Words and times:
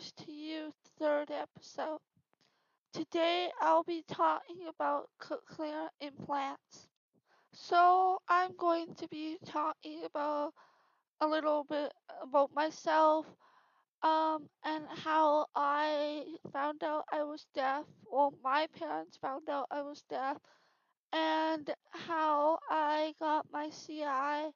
to 0.00 0.14
to 0.16 0.32
You, 0.32 0.72
third 0.98 1.30
episode. 1.30 2.00
Today 2.92 3.50
I'll 3.60 3.84
be 3.84 4.02
talking 4.08 4.66
about 4.68 5.08
cochlear 5.22 5.88
implants. 6.00 6.88
So 7.52 8.18
I'm 8.28 8.56
going 8.56 8.94
to 8.96 9.06
be 9.08 9.38
talking 9.46 10.04
about 10.04 10.52
a 11.20 11.28
little 11.28 11.64
bit 11.64 11.92
about 12.20 12.50
myself, 12.54 13.26
um, 14.02 14.48
and 14.64 14.84
how 14.88 15.46
I 15.54 16.24
found 16.52 16.82
out 16.82 17.04
I 17.12 17.22
was 17.22 17.46
deaf. 17.54 17.84
Well, 18.10 18.34
my 18.42 18.66
parents 18.76 19.16
found 19.18 19.48
out 19.48 19.68
I 19.70 19.82
was 19.82 20.02
deaf, 20.10 20.38
and 21.12 21.70
how 21.92 22.58
I 22.68 23.14
got 23.20 23.46
my 23.52 23.70
CI 23.70 24.50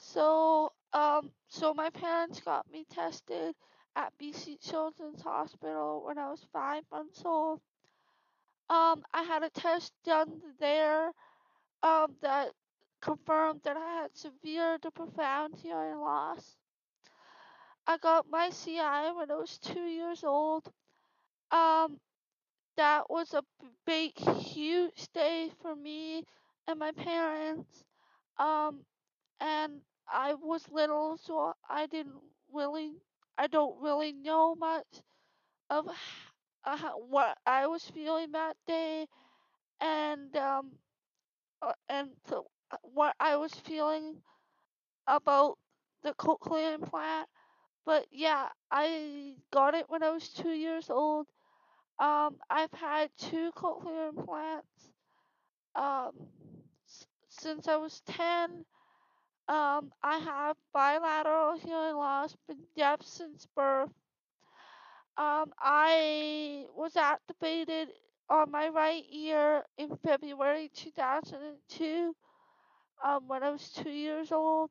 so, 0.00 0.72
um, 0.92 1.30
so 1.48 1.74
my 1.74 1.90
parents 1.90 2.40
got 2.40 2.70
me 2.70 2.86
tested 2.90 3.54
at 3.96 4.12
BC 4.18 4.56
Children's 4.60 5.22
Hospital 5.22 6.02
when 6.04 6.18
I 6.18 6.30
was 6.30 6.46
five 6.52 6.84
months 6.90 7.22
old. 7.24 7.60
Um, 8.68 9.02
I 9.12 9.24
had 9.24 9.42
a 9.42 9.50
test 9.50 9.92
done 10.04 10.40
there, 10.60 11.12
um, 11.82 12.14
that 12.22 12.52
confirmed 13.00 13.60
that 13.64 13.76
I 13.76 14.02
had 14.02 14.16
severe 14.16 14.78
to 14.78 14.90
profound 14.90 15.54
hearing 15.56 15.98
loss. 15.98 16.56
I 17.86 17.96
got 17.98 18.30
my 18.30 18.50
CI 18.50 19.12
when 19.14 19.30
I 19.30 19.36
was 19.36 19.58
two 19.58 19.86
years 19.86 20.22
old. 20.22 20.70
Um, 21.50 21.98
that 22.76 23.10
was 23.10 23.34
a 23.34 23.42
big, 23.86 24.16
huge 24.18 25.08
day 25.12 25.50
for 25.60 25.74
me 25.74 26.24
and 26.68 26.78
my 26.78 26.92
parents. 26.92 27.84
Um, 28.38 28.80
and 29.40 29.80
I 30.08 30.34
was 30.34 30.68
little, 30.70 31.18
so 31.18 31.54
I 31.68 31.86
didn't 31.86 32.20
really, 32.52 32.92
I 33.40 33.48
don't 33.48 33.82
really 33.82 34.12
know 34.12 34.54
much 34.54 35.02
of 35.70 35.88
uh, 36.64 36.90
what 37.08 37.38
I 37.46 37.66
was 37.68 37.84
feeling 37.84 38.32
that 38.32 38.56
day, 38.66 39.06
and 39.80 40.34
um, 40.36 40.72
uh, 41.62 41.72
and 41.88 42.10
uh, 42.32 42.42
what 42.82 43.16
I 43.20 43.36
was 43.36 43.54
feeling 43.54 44.22
about 45.06 45.58
the 46.02 46.14
cochlear 46.14 46.74
implant. 46.74 47.28
But 47.86 48.06
yeah, 48.12 48.48
I 48.70 49.36
got 49.52 49.74
it 49.74 49.86
when 49.88 50.02
I 50.02 50.10
was 50.10 50.28
two 50.30 50.52
years 50.52 50.90
old. 50.90 51.26
Um, 52.00 52.38
I've 52.50 52.72
had 52.72 53.10
two 53.18 53.52
cochlear 53.56 54.10
implants 54.10 54.92
um, 55.74 56.12
s- 56.86 57.06
since 57.28 57.68
I 57.68 57.76
was 57.76 58.00
ten 58.06 58.64
Um, 59.50 59.90
I 60.00 60.18
have 60.18 60.56
bilateral 60.72 61.58
hearing 61.58 61.96
loss, 61.96 62.36
been 62.46 62.62
deaf 62.76 63.02
since 63.02 63.48
birth. 63.56 63.90
Um, 65.16 65.52
I 65.58 66.66
was 66.76 66.94
activated 66.94 67.88
on 68.28 68.52
my 68.52 68.68
right 68.68 69.02
ear 69.10 69.64
in 69.76 69.96
February 70.04 70.70
2002 70.72 72.14
um, 73.04 73.26
when 73.26 73.42
I 73.42 73.50
was 73.50 73.70
two 73.70 73.90
years 73.90 74.30
old, 74.30 74.70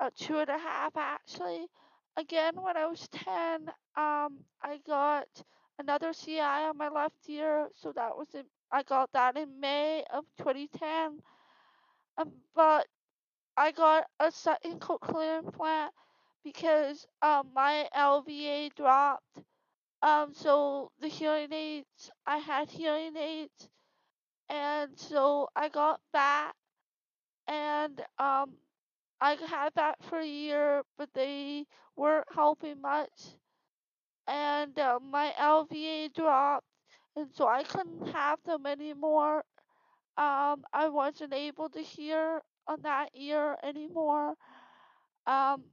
uh, 0.00 0.10
two 0.16 0.38
and 0.38 0.48
a 0.48 0.58
half 0.58 0.96
actually. 0.96 1.68
Again, 2.16 2.54
when 2.60 2.76
I 2.76 2.86
was 2.86 3.06
10, 3.12 3.68
um, 3.96 4.40
I 4.60 4.80
got 4.84 5.28
another 5.78 6.12
CI 6.12 6.40
on 6.40 6.76
my 6.76 6.88
left 6.88 7.28
ear, 7.28 7.68
so 7.74 7.92
that 7.92 8.16
was 8.16 8.34
in, 8.34 8.42
I 8.72 8.82
got 8.82 9.12
that 9.12 9.36
in 9.36 9.60
May 9.60 10.02
of 10.12 10.24
2010. 10.38 11.22
Um, 12.18 12.32
but 12.56 12.88
I 13.56 13.72
got 13.72 14.08
a 14.20 14.30
second 14.30 14.80
cochlear 14.80 15.40
implant 15.40 15.92
because 16.44 17.06
um 17.22 17.52
my 17.52 17.88
LVA 17.92 18.68
dropped. 18.70 19.40
Um 20.02 20.34
so 20.34 20.92
the 21.00 21.08
hearing 21.08 21.52
aids 21.52 22.10
I 22.26 22.38
had 22.38 22.70
hearing 22.70 23.16
aids 23.16 23.70
and 24.48 24.98
so 24.98 25.48
I 25.56 25.68
got 25.68 26.00
that 26.12 26.54
and 27.46 28.00
um 28.18 28.58
I 29.20 29.34
had 29.36 29.74
that 29.76 30.02
for 30.04 30.18
a 30.20 30.26
year 30.26 30.84
but 30.98 31.14
they 31.14 31.66
weren't 31.96 32.32
helping 32.34 32.80
much 32.80 33.36
and 34.26 34.78
uh, 34.78 34.98
my 35.00 35.32
LVA 35.38 36.08
dropped 36.08 36.66
and 37.16 37.32
so 37.34 37.46
I 37.48 37.62
couldn't 37.64 38.08
have 38.08 38.42
them 38.44 38.66
anymore. 38.66 39.44
Um 40.18 40.64
I 40.72 40.88
wasn't 40.90 41.34
able 41.34 41.68
to 41.70 41.80
hear 41.80 42.42
on 42.68 42.82
that 42.82 43.10
ear 43.14 43.56
anymore. 43.62 44.34
Um 45.26 45.64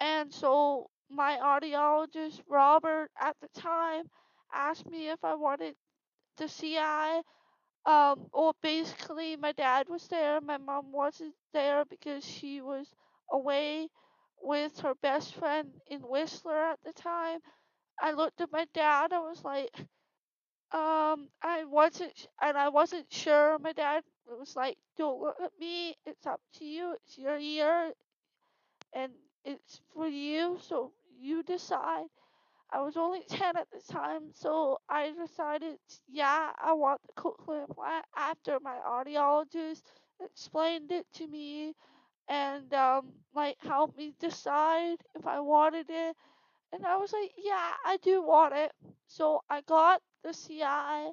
And 0.00 0.32
so 0.34 0.90
my 1.10 1.38
audiologist, 1.38 2.42
Robert, 2.48 3.10
at 3.20 3.36
the 3.40 3.48
time, 3.50 4.10
asked 4.52 4.86
me 4.86 5.10
if 5.10 5.24
I 5.24 5.34
wanted 5.34 5.76
the 6.36 6.48
CI. 6.48 7.22
Um, 7.86 8.28
well, 8.32 8.56
basically, 8.62 9.36
my 9.36 9.52
dad 9.52 9.88
was 9.88 10.08
there. 10.08 10.40
My 10.40 10.58
mom 10.58 10.92
wasn't 10.92 11.36
there 11.52 11.84
because 11.86 12.24
she 12.24 12.60
was 12.62 12.88
away 13.30 13.88
with 14.42 14.80
her 14.80 14.94
best 14.96 15.34
friend 15.34 15.80
in 15.88 16.00
Whistler 16.02 16.58
at 16.72 16.80
the 16.84 16.92
time. 16.94 17.40
I 18.00 18.12
looked 18.12 18.40
at 18.40 18.52
my 18.52 18.66
dad. 18.74 19.12
I 19.12 19.20
was 19.20 19.44
like, 19.44 19.74
um, 20.72 21.28
I 21.42 21.64
wasn't, 21.64 22.26
and 22.42 22.56
I 22.58 22.68
wasn't 22.68 23.12
sure. 23.12 23.58
My 23.58 23.72
dad 23.72 24.02
was 24.26 24.56
like, 24.56 24.76
"Don't 24.96 25.20
look 25.20 25.40
at 25.40 25.52
me. 25.60 25.96
It's 26.06 26.26
up 26.26 26.40
to 26.54 26.64
you. 26.64 26.94
It's 26.94 27.18
your 27.18 27.38
year. 27.38 27.94
and 28.94 29.12
it's 29.44 29.80
for 29.92 30.06
you, 30.08 30.58
so 30.60 30.92
you 31.18 31.42
decide. 31.42 32.06
I 32.72 32.80
was 32.82 32.96
only 32.96 33.22
10 33.28 33.56
at 33.56 33.68
the 33.70 33.80
time, 33.92 34.32
so 34.34 34.78
I 34.88 35.12
decided, 35.12 35.78
yeah, 36.08 36.52
I 36.62 36.72
want 36.74 37.00
the 37.06 37.12
cochlear 37.22 37.68
implant 37.68 38.06
after 38.16 38.58
my 38.60 38.76
audiologist 38.86 39.82
explained 40.24 40.92
it 40.92 41.06
to 41.14 41.26
me 41.28 41.74
and 42.28 42.72
um 42.74 43.12
like 43.34 43.56
helped 43.60 43.96
me 43.98 44.14
decide 44.20 44.96
if 45.14 45.26
I 45.26 45.40
wanted 45.40 45.86
it. 45.90 46.16
And 46.72 46.86
I 46.86 46.96
was 46.96 47.12
like, 47.12 47.32
yeah, 47.38 47.72
I 47.86 47.98
do 48.02 48.22
want 48.22 48.54
it. 48.54 48.72
So 49.08 49.42
I 49.50 49.62
got 49.62 50.02
the 50.24 50.34
CI 50.34 51.12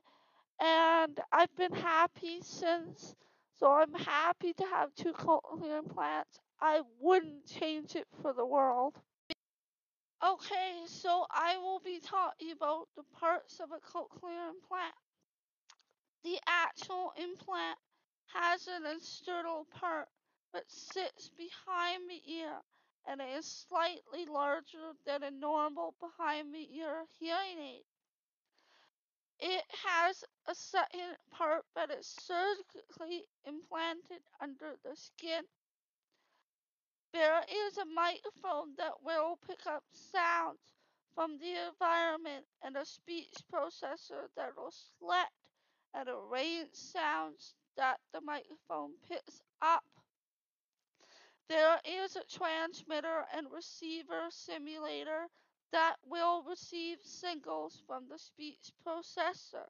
and 0.62 1.20
I've 1.31 1.56
been 1.58 1.74
happy 1.74 2.41
since. 2.41 3.16
So 3.62 3.72
I'm 3.72 3.94
happy 3.94 4.54
to 4.54 4.64
have 4.64 4.90
two 4.96 5.14
cochlear 5.14 5.78
implants. 5.78 6.40
I 6.60 6.82
wouldn't 7.00 7.46
change 7.46 7.96
it 7.96 8.08
for 8.20 8.34
the 8.34 8.44
world. 8.44 8.96
Okay, 10.26 10.82
so 10.88 11.28
I 11.30 11.58
will 11.58 11.80
be 11.80 12.00
talking 12.00 12.54
about 12.54 12.88
the 12.98 13.04
parts 13.20 13.60
of 13.60 13.70
a 13.70 13.80
cochlear 13.80 14.50
implant. 14.50 14.96
The 16.24 16.40
actual 16.48 17.14
implant 17.16 17.78
has 18.34 18.68
an 18.68 18.88
external 18.96 19.68
part 19.80 20.08
that 20.54 20.64
sits 20.68 21.30
behind 21.30 22.10
the 22.10 22.34
ear 22.34 22.58
and 23.08 23.22
is 23.38 23.46
slightly 23.70 24.26
larger 24.26 24.94
than 25.06 25.22
a 25.22 25.30
normal 25.30 25.94
behind 26.02 26.52
the 26.52 26.68
ear 26.78 27.06
hearing 27.20 27.60
aid. 27.60 27.84
It 29.41 29.63
has 29.88 30.24
a 30.47 30.53
second 30.53 31.18
part 31.31 31.66
that 31.75 31.90
is 31.90 32.06
surgically 32.06 33.25
implanted 33.44 34.22
under 34.40 34.75
the 34.84 34.96
skin. 34.96 35.44
There 37.12 37.44
is 37.68 37.78
a 37.78 37.85
microphone 37.85 38.76
that 38.78 39.03
will 39.03 39.40
pick 39.47 39.66
up 39.66 39.84
sounds 39.91 40.59
from 41.16 41.40
the 41.40 41.55
environment 41.67 42.46
and 42.61 42.78
a 42.78 42.85
speech 42.85 43.34
processor 43.52 44.28
that 44.35 44.55
will 44.55 44.72
select 44.72 45.32
and 45.96 46.08
arrange 46.08 46.73
sounds 46.73 47.55
that 47.78 47.99
the 48.14 48.22
microphone 48.22 48.91
picks 49.09 49.41
up. 49.61 49.84
There 51.49 51.82
is 51.84 52.16
a 52.16 52.23
transmitter 52.26 53.26
and 53.35 53.52
receiver 53.52 54.28
simulator 54.29 55.28
that 55.72 55.96
will 56.09 56.44
receive 56.44 56.97
signals 57.03 57.82
from 57.88 58.03
the 58.09 58.20
speech 58.20 58.72
processor, 58.85 59.68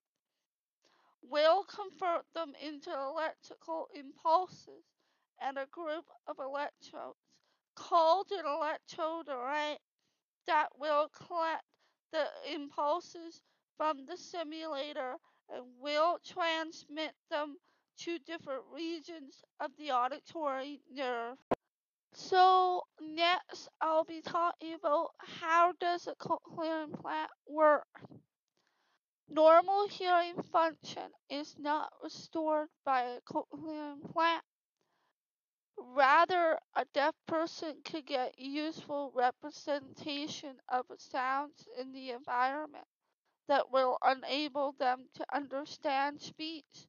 will 1.29 1.63
convert 1.63 2.25
them 2.33 2.53
into 2.65 2.91
electrical 2.91 3.87
impulses 3.93 4.83
and 5.41 5.57
a 5.57 5.67
group 5.71 6.05
of 6.27 6.37
electrodes 6.39 7.17
called 7.75 8.27
an 8.31 8.45
electrode 8.45 9.27
array 9.29 9.77
that 10.47 10.67
will 10.79 11.09
collect 11.27 11.63
the 12.11 12.25
impulses 12.53 13.41
from 13.77 14.05
the 14.05 14.17
simulator 14.17 15.15
and 15.53 15.63
will 15.79 16.17
transmit 16.25 17.13
them 17.29 17.55
to 17.97 18.17
different 18.19 18.63
regions 18.73 19.43
of 19.59 19.71
the 19.77 19.91
auditory 19.91 20.81
nerve. 20.93 21.37
So 22.13 22.83
next 23.01 23.67
I'll 23.81 24.05
be 24.05 24.21
talking 24.21 24.75
about 24.75 25.11
how 25.19 25.73
does 25.73 26.07
a 26.07 26.15
cochlear 26.15 26.85
implant 26.85 27.31
work. 27.47 27.87
Normal 29.29 29.87
hearing 29.87 30.41
function 30.43 31.11
is 31.29 31.57
not 31.57 31.91
restored 32.03 32.69
by 32.85 33.01
a 33.01 33.21
cochlear 33.21 33.93
implant. 33.93 34.43
Rather, 35.77 36.59
a 36.75 36.85
deaf 36.93 37.15
person 37.25 37.81
could 37.83 38.05
get 38.05 38.37
useful 38.39 39.11
representation 39.15 40.61
of 40.69 40.85
sounds 40.97 41.67
in 41.77 41.91
the 41.91 42.11
environment 42.11 42.87
that 43.47 43.71
will 43.71 43.97
enable 44.05 44.73
them 44.73 45.09
to 45.15 45.25
understand 45.35 46.21
speech. 46.21 46.87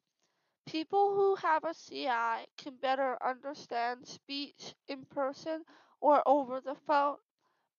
People 0.65 1.13
who 1.13 1.35
have 1.35 1.63
a 1.63 1.73
CI 1.73 2.47
can 2.57 2.75
better 2.77 3.17
understand 3.23 4.07
speech 4.07 4.75
in 4.87 5.05
person 5.05 5.63
or 6.01 6.21
over 6.27 6.59
the 6.61 6.75
phone 6.75 7.17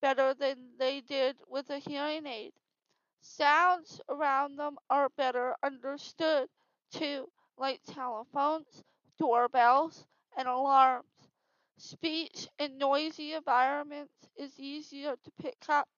better 0.00 0.34
than 0.34 0.76
they 0.78 1.00
did 1.00 1.36
with 1.48 1.70
a 1.70 1.78
hearing 1.78 2.26
aid. 2.26 2.52
Sounds 3.20 4.00
around 4.08 4.56
them 4.56 4.78
are 4.90 5.08
better 5.10 5.56
understood 5.62 6.48
too, 6.90 7.31
like 7.58 7.82
telephones, 7.84 8.82
doorbells, 9.19 10.06
and 10.36 10.48
alarms. 10.48 11.28
Speech 11.78 12.48
in 12.58 12.78
noisy 12.78 13.32
environments 13.34 14.28
is 14.36 14.58
easier 14.60 15.16
to 15.16 15.31
pick 15.42 15.64
up, 15.69 15.88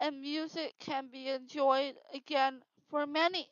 and 0.00 0.20
music 0.20 0.74
can 0.78 1.08
be 1.08 1.28
enjoyed 1.28 1.96
again 2.14 2.62
for 2.88 3.06
many. 3.06 3.48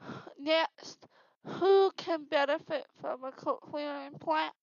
Next, 0.38 1.06
who 1.44 1.90
can 1.96 2.24
benefit 2.24 2.86
from 3.00 3.24
a 3.24 3.32
cochlear 3.32 4.06
implant? 4.06 4.54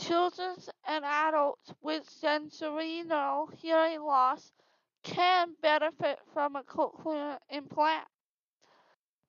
Children 0.00 0.56
and 0.86 1.04
adults 1.04 1.72
with 1.82 2.08
sensorineural 2.08 3.52
hearing 3.54 4.00
loss 4.02 4.52
can 5.02 5.54
benefit 5.60 6.18
from 6.32 6.56
a 6.56 6.62
cochlear 6.62 7.38
implant. 7.50 8.06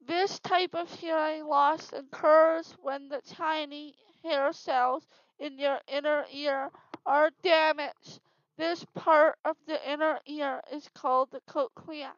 This 0.06 0.39
type 0.39 0.73
of 0.73 0.94
hearing 0.94 1.45
loss 1.45 1.94
occurs 1.94 2.75
when 2.81 3.09
the 3.09 3.21
tiny 3.21 3.95
hair 4.23 4.51
cells 4.53 5.07
in 5.39 5.59
your 5.59 5.79
inner 5.88 6.25
ear 6.31 6.71
are 7.06 7.31
damaged. 7.44 8.19
This 8.57 8.85
part 8.95 9.38
of 9.45 9.57
the 9.68 9.91
inner 9.91 10.19
ear 10.25 10.62
is 10.71 10.89
called 10.94 11.31
the 11.31 11.41
cochlea. 11.41 12.13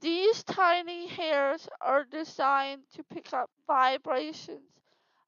These 0.00 0.44
tiny 0.44 1.06
hairs 1.06 1.68
are 1.80 2.04
designed 2.04 2.88
to 2.94 3.04
pick 3.04 3.32
up 3.32 3.50
vibrations 3.66 4.70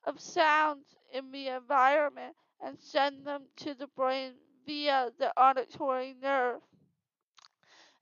of 0.04 0.20
sounds 0.20 0.94
in 1.10 1.30
the 1.30 1.48
environment 1.48 2.36
and 2.60 2.78
send 2.78 3.24
them 3.24 3.48
to 3.56 3.74
the 3.74 3.86
brain 3.88 4.34
via 4.66 5.10
the 5.18 5.32
auditory 5.40 6.14
nerve. 6.14 6.60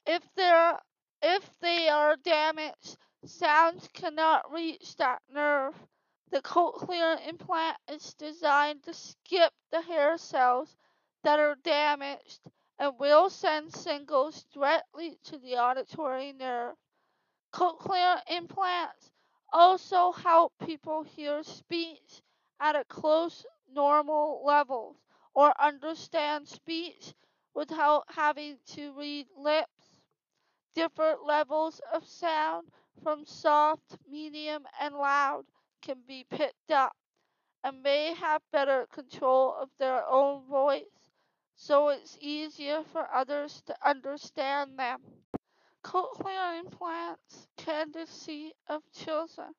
If 0.07 0.23
they're 0.35 0.81
if 1.23 1.59
they 1.61 1.89
are 1.89 2.17
damaged, 2.17 2.97
sounds 3.25 3.89
cannot 3.93 4.51
reach 4.53 4.97
that 4.97 5.23
nerve. 5.29 5.75
The 6.31 6.43
cochlear 6.43 7.17
implant 7.29 7.77
is 7.89 8.15
designed 8.15 8.83
to 8.85 8.95
skip 8.95 9.53
the 9.71 9.83
hair 9.83 10.19
cells 10.19 10.77
that 11.23 11.39
are 11.39 11.55
damaged 11.63 12.41
and 12.79 12.99
will 12.99 13.31
send 13.31 13.73
signals 13.73 14.45
directly 14.53 15.19
to 15.25 15.39
the 15.39 15.57
auditory 15.57 16.33
nerve. 16.33 16.77
Cochlear 17.53 18.21
implants 18.29 19.11
also 19.53 20.13
help 20.13 20.53
people 20.65 21.03
hear 21.03 21.43
speech 21.43 22.23
at 22.61 22.77
a 22.77 22.85
close 22.85 23.47
normal 23.73 24.43
level 24.45 24.97
or 25.35 25.55
understand 25.61 26.49
speech 26.49 27.15
without 27.55 28.05
having 28.09 28.59
to 28.67 28.93
read 28.93 29.27
lips. 29.37 30.01
Different 30.75 31.25
levels 31.25 31.81
of 31.93 32.07
sound 32.07 32.69
from 33.03 33.25
soft, 33.25 33.97
medium, 34.11 34.67
and 34.81 34.95
loud 34.95 35.45
can 35.83 36.03
be 36.07 36.27
picked 36.31 36.71
up 36.71 36.97
and 37.65 37.83
may 37.83 38.15
have 38.15 38.43
better 38.53 38.87
control 38.93 39.55
of 39.61 39.71
their 39.79 40.07
own 40.09 40.45
voice, 40.49 40.96
so 41.57 41.89
it's 41.89 42.19
easier 42.21 42.83
for 42.93 43.09
others 43.13 43.63
to 43.67 43.75
understand 43.85 44.79
them. 44.79 44.99
Cochlear 45.83 46.61
implants 46.61 47.49
candidacy 47.57 48.53
of 48.69 48.83
children. 48.93 49.55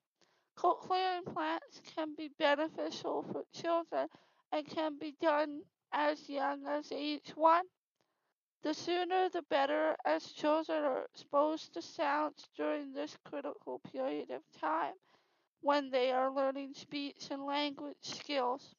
Cochlear 0.58 1.20
implants 1.20 1.82
can 1.96 2.16
be 2.16 2.30
beneficial 2.40 3.24
for 3.24 3.44
children 3.54 4.08
and 4.52 4.68
can 4.68 4.98
be 5.00 5.16
done 5.22 5.62
as 5.92 6.30
young 6.30 6.66
as 6.68 6.92
age 6.92 7.32
1. 7.36 7.66
The 8.64 8.74
sooner 8.74 9.30
the 9.30 9.44
better 9.44 9.96
as 10.06 10.32
children 10.32 10.84
are 10.84 11.06
exposed 11.06 11.74
to 11.74 11.82
sounds 11.82 12.48
during 12.56 12.94
this 12.94 13.18
critical 13.26 13.80
period 13.92 14.32
of 14.32 14.42
time 14.60 14.94
when 15.62 15.90
they 15.90 16.12
are 16.12 16.32
learning 16.34 16.74
speech 16.74 17.30
and 17.32 17.46
language 17.46 17.98
skills. 18.02 18.76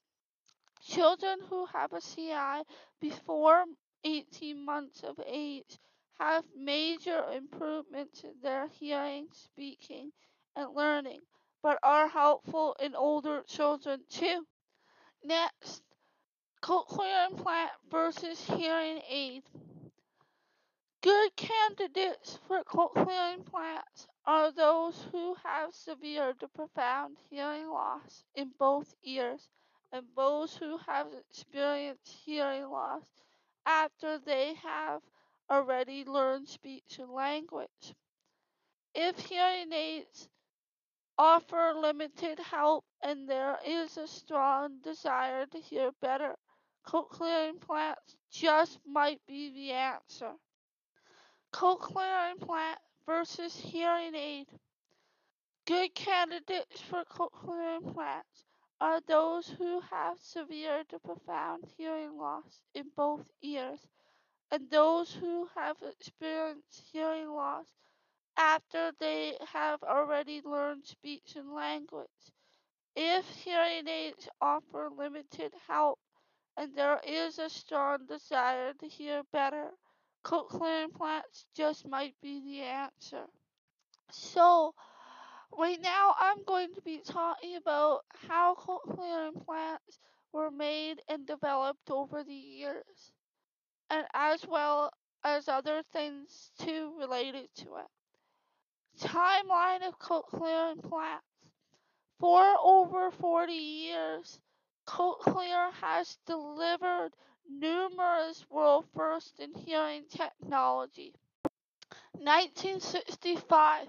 Children 0.80 1.40
who 1.48 1.66
have 1.66 1.92
a 1.92 2.00
CI 2.00 2.62
before 3.00 3.64
18 4.04 4.64
months 4.64 5.02
of 5.02 5.20
age 5.26 5.78
have 6.18 6.44
major 6.56 7.24
improvements 7.32 8.22
in 8.24 8.34
their 8.42 8.68
hearing, 8.68 9.28
speaking, 9.32 10.12
and 10.54 10.74
learning, 10.74 11.20
but 11.62 11.78
are 11.82 12.08
helpful 12.08 12.76
in 12.80 12.94
older 12.94 13.42
children 13.42 14.04
too. 14.08 14.46
Next, 15.24 15.82
cochlear 16.62 17.28
implant 17.30 17.72
versus 17.90 18.40
hearing 18.40 19.02
aid. 19.08 19.44
Good 21.00 21.36
candidates 21.36 22.38
for 22.46 22.62
cochlear 22.64 23.34
implants 23.34 24.06
are 24.24 24.52
those 24.52 25.02
who 25.12 25.34
have 25.44 25.74
severe 25.74 26.34
to 26.34 26.48
profound 26.48 27.16
hearing 27.30 27.68
loss 27.68 28.24
in 28.34 28.52
both 28.58 28.94
ears 29.02 29.48
and 29.92 30.04
those 30.16 30.56
who 30.56 30.78
have 30.86 31.08
experienced 31.12 32.08
hearing 32.24 32.68
loss 32.70 33.04
after 33.64 34.18
they 34.18 34.54
have 34.54 35.00
already 35.50 36.04
learned 36.04 36.48
speech 36.48 36.98
and 36.98 37.10
language. 37.10 37.94
If 38.94 39.18
hearing 39.18 39.72
aids 39.72 40.28
offer 41.16 41.74
limited 41.74 42.38
help 42.38 42.84
and 43.02 43.28
there 43.28 43.58
is 43.66 43.96
a 43.96 44.06
strong 44.06 44.78
desire 44.82 45.46
to 45.46 45.58
hear 45.58 45.90
better, 46.00 46.34
cochlear 46.86 47.48
implants 47.48 48.16
just 48.30 48.78
might 48.86 49.20
be 49.26 49.52
the 49.52 49.72
answer. 49.72 50.32
Cochlear 51.52 52.32
implant 52.32 52.78
versus 53.06 53.56
hearing 53.56 54.14
aid. 54.14 54.46
Good 55.66 55.94
candidates 55.94 56.80
for 56.80 57.04
cochlear 57.04 57.76
implants 57.76 58.47
are 58.80 59.00
those 59.00 59.48
who 59.48 59.80
have 59.80 60.18
severe 60.20 60.84
to 60.88 60.98
profound 60.98 61.64
hearing 61.76 62.16
loss 62.16 62.60
in 62.74 62.90
both 62.96 63.30
ears 63.42 63.86
and 64.50 64.70
those 64.70 65.12
who 65.14 65.48
have 65.54 65.76
experienced 65.82 66.82
hearing 66.92 67.28
loss 67.30 67.66
after 68.36 68.92
they 69.00 69.36
have 69.52 69.82
already 69.82 70.40
learned 70.44 70.86
speech 70.86 71.36
and 71.36 71.52
language. 71.52 72.32
If 72.96 73.28
hearing 73.28 73.88
aids 73.88 74.28
offer 74.40 74.90
limited 74.90 75.54
help 75.66 75.98
and 76.56 76.74
there 76.74 77.00
is 77.04 77.38
a 77.38 77.48
strong 77.48 78.06
desire 78.06 78.74
to 78.74 78.88
hear 78.88 79.22
better, 79.32 79.70
cochlear 80.24 80.84
implants 80.84 81.46
just 81.54 81.86
might 81.88 82.14
be 82.20 82.40
the 82.40 82.60
answer. 82.62 83.26
So, 84.10 84.74
right 85.56 85.80
now 85.80 86.14
I'm 86.18 86.42
going 86.44 86.74
to 86.74 86.80
be 86.82 86.98
talking 86.98 87.56
about 87.56 88.00
how 88.28 88.54
cochlear 88.56 89.28
implants 89.28 90.00
were 90.32 90.50
made 90.50 91.00
and 91.08 91.26
developed 91.26 91.90
over 91.90 92.24
the 92.24 92.34
years, 92.34 93.12
and 93.90 94.06
as 94.14 94.46
well 94.46 94.92
as 95.24 95.48
other 95.48 95.82
things 95.92 96.50
too 96.58 96.94
related 96.98 97.48
to 97.56 97.76
it. 97.76 99.00
Timeline 99.00 99.86
of 99.86 99.98
cochlear 99.98 100.72
implants. 100.72 101.24
For 102.18 102.56
over 102.62 103.12
40 103.12 103.52
years, 103.52 104.40
Cochlear 104.88 105.70
has 105.74 106.16
delivered 106.24 107.14
numerous 107.46 108.48
world 108.48 108.86
firsts 108.94 109.38
in 109.38 109.52
hearing 109.54 110.04
technology. 110.08 111.14
1965 112.12 113.88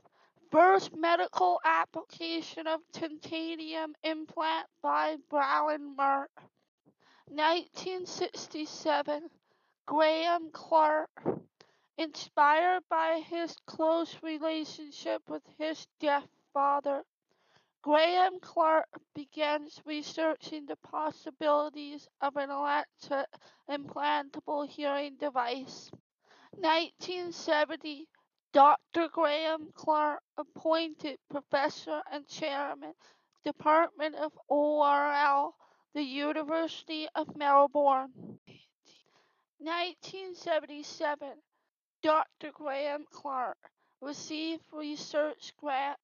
First 0.52 0.96
medical 0.96 1.62
application 1.64 2.66
of 2.66 2.82
titanium 2.92 3.94
implant 4.04 4.66
by 4.82 5.18
Brånemark. 5.32 6.30
1967 7.28 9.30
Graham 9.86 10.50
Clark. 10.52 11.12
Inspired 12.00 12.82
by 12.90 13.20
his 13.20 13.56
close 13.68 14.18
relationship 14.24 15.22
with 15.30 15.44
his 15.60 15.86
deaf 16.00 16.28
father, 16.52 17.04
Graham 17.84 18.40
Clark 18.40 18.90
begins 19.14 19.80
researching 19.86 20.66
the 20.66 20.78
possibilities 20.78 22.08
of 22.22 22.38
an 22.38 22.50
electric 22.50 23.28
implantable 23.70 24.68
hearing 24.68 25.16
device. 25.18 25.92
1970 26.54 28.08
Dr. 28.52 29.10
Graham 29.10 29.72
Clark 29.76 30.24
appointed 30.38 31.20
professor 31.30 32.02
and 32.12 32.28
chairman, 32.28 32.96
Department 33.44 34.16
of 34.16 34.32
ORL, 34.48 35.56
the 35.94 36.02
University 36.02 37.08
of 37.14 37.36
Melbourne. 37.38 38.40
1977, 39.60 41.30
Dr. 42.02 42.52
Graham 42.52 43.06
Clark 43.12 43.58
received 44.02 44.64
research 44.72 45.54
grant 45.58 46.00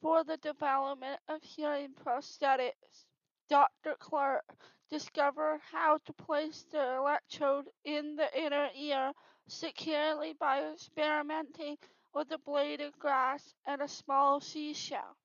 for 0.00 0.24
the 0.24 0.38
development 0.38 1.20
of 1.28 1.42
hearing 1.42 1.92
prosthetics. 1.92 3.04
Dr. 3.50 3.96
Clark 3.98 4.44
discovered 4.90 5.60
how 5.70 5.98
to 6.06 6.12
place 6.14 6.64
the 6.72 6.96
electrode 6.96 7.66
in 7.84 8.16
the 8.16 8.40
inner 8.40 8.70
ear 8.74 9.12
securely 9.48 10.32
by 10.32 10.62
experimenting 10.72 11.76
with 12.14 12.30
a 12.32 12.38
blade 12.38 12.80
of 12.80 12.98
grass 12.98 13.54
and 13.66 13.80
a 13.80 13.88
small 13.88 14.40
seashell. 14.40 15.16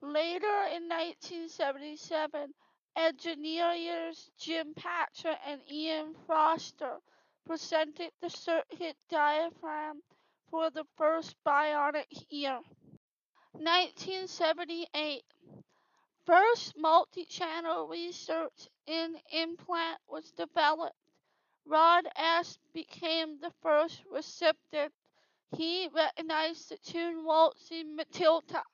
Later 0.00 0.66
in 0.74 0.88
1977, 0.88 2.54
engineers 2.96 4.30
Jim 4.38 4.74
Patrick 4.74 5.38
and 5.46 5.60
Ian 5.70 6.14
Foster 6.26 6.98
presented 7.46 8.10
the 8.20 8.30
circuit 8.30 8.96
diagram 9.10 10.02
for 10.50 10.70
the 10.70 10.84
first 10.96 11.36
bionic 11.46 12.06
ear. 12.30 12.60
1978 13.52 15.22
First 16.26 16.74
multi-channel 16.78 17.86
research 17.86 18.68
in 18.86 19.14
implant 19.30 20.00
was 20.08 20.32
developed. 20.32 20.96
Rod 21.66 22.04
S. 22.16 22.58
became 22.72 23.40
the 23.40 23.52
first 23.62 24.02
recipient. 24.12 24.92
He 25.56 25.88
recognized 25.94 26.70
the 26.70 26.76
tune 26.76 27.24
waltzing 27.24 27.96
Matilda. 27.96 28.64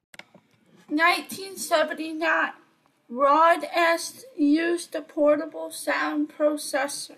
1979 0.89 2.53
Rod 3.09 3.65
S. 3.73 4.25
used 4.37 4.95
a 4.95 5.03
portable 5.03 5.71
sound 5.71 6.31
processor. 6.31 7.17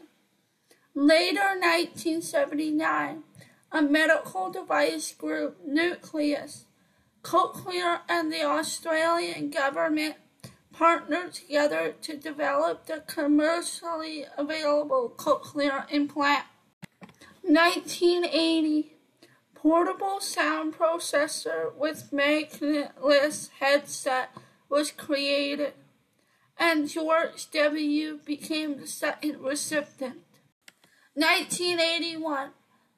Later 0.95 1.59
1979 1.59 3.23
a 3.73 3.81
medical 3.81 4.51
device 4.51 5.13
group, 5.13 5.57
Nucleus, 5.67 6.67
Cochlear 7.23 8.01
and 8.09 8.31
the 8.31 8.45
Australian 8.45 9.49
government 9.49 10.17
partnered 10.83 11.33
together 11.33 11.95
to 12.03 12.17
develop 12.17 12.87
the 12.87 13.01
commercially 13.07 14.25
available 14.37 15.15
cochlear 15.17 15.89
implant. 15.93 16.45
1980 17.43 18.97
Portable 19.55 20.21
sound 20.21 20.77
processor 20.77 21.73
with 21.77 22.11
magnetless 22.11 23.51
headset 23.61 24.31
was 24.69 24.91
created, 24.91 25.75
and 26.59 26.89
George 26.89 27.49
W. 27.53 28.19
became 28.27 28.81
the 28.81 28.89
second 28.89 29.39
recipient. 29.39 30.25
1981 31.15 32.51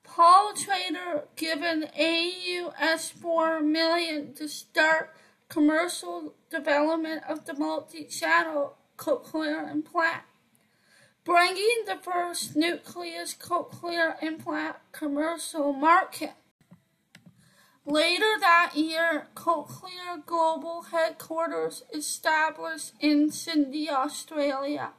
Paul 0.04 0.54
Trainor 0.54 1.24
given 1.36 1.84
AUS 1.98 3.10
4 3.10 3.60
million 3.60 4.32
to 4.36 4.48
start 4.48 5.14
commercial 5.54 6.34
development 6.50 7.22
of 7.28 7.44
the 7.46 7.54
multi-channel 7.54 8.76
cochlear 8.98 9.70
implant, 9.70 10.22
bringing 11.24 11.84
the 11.86 11.96
first 12.02 12.56
nucleus 12.56 13.34
cochlear 13.34 14.20
implant 14.20 14.74
commercial 14.90 15.72
market. 15.72 16.32
Later 17.86 18.34
that 18.40 18.72
year, 18.74 19.28
Cochlear 19.36 20.26
Global 20.26 20.86
Headquarters 20.90 21.84
established 21.92 22.92
in 22.98 23.30
Sydney, 23.30 23.88
Australia. 23.88 24.90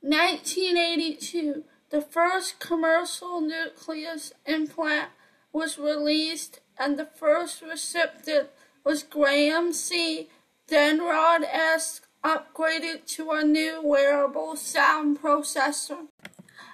1982 0.00 1.64
the 1.90 2.00
first 2.00 2.58
commercial 2.58 3.40
nucleus 3.40 4.32
implant 4.46 5.10
was 5.52 5.78
released 5.78 6.58
and 6.76 6.98
the 6.98 7.06
first 7.06 7.62
recipient 7.62 8.48
was 8.84 9.02
Graham 9.02 9.72
C. 9.72 10.28
Then 10.68 11.00
Rod 11.00 11.42
S. 11.42 12.02
upgraded 12.22 13.06
to 13.16 13.30
a 13.30 13.42
new 13.42 13.80
wearable 13.82 14.56
sound 14.56 15.20
processor. 15.20 16.08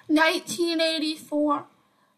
1984 0.07 1.65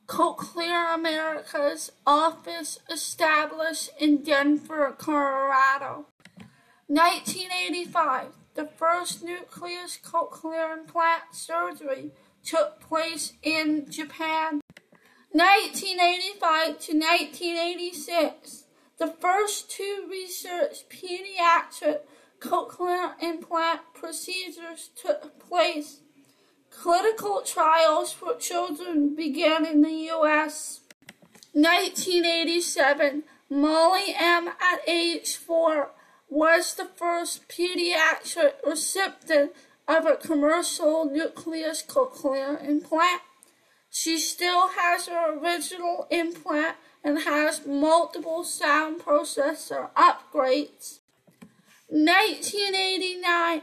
Cochlear 0.07 0.93
America's 0.93 1.91
office 2.05 2.79
established 2.91 3.91
in 3.99 4.17
Denver, 4.23 4.93
Colorado. 4.97 6.07
1985 6.87 8.27
The 8.55 8.65
first 8.65 9.23
nucleus 9.23 9.97
cochlear 10.03 10.77
implant 10.77 11.23
surgery 11.31 12.11
took 12.43 12.79
place 12.81 13.33
in 13.41 13.89
Japan. 13.89 14.61
1985 15.31 16.65
to 16.79 16.93
1986, 16.93 18.62
the 18.99 19.07
first 19.07 19.71
two 19.71 20.07
research 20.09 20.85
pediatric 20.89 21.99
cochlear 22.39 23.13
implant 23.21 23.81
procedures 23.93 24.89
took 24.95 25.39
place. 25.39 26.01
Clinical 26.69 27.41
trials 27.41 28.11
for 28.11 28.35
children 28.35 29.15
began 29.15 29.65
in 29.65 29.81
the 29.81 29.93
U.S. 30.13 30.81
1987, 31.53 33.23
Molly 33.49 34.15
M. 34.17 34.47
at 34.47 34.79
age 34.87 35.35
four 35.35 35.91
was 36.27 36.73
the 36.73 36.85
first 36.85 37.47
pediatric 37.47 38.53
recipient 38.65 39.51
of 39.87 40.05
a 40.05 40.15
commercial 40.15 41.05
nucleus 41.05 41.83
cochlear 41.83 42.67
implant. 42.67 43.21
She 43.91 44.17
still 44.17 44.69
has 44.69 45.07
her 45.07 45.37
original 45.37 46.07
implant 46.09 46.75
and 47.03 47.19
has 47.19 47.65
multiple 47.65 48.43
sound 48.43 49.01
processor 49.01 49.89
upgrades. 49.95 50.99
1989 51.87 53.61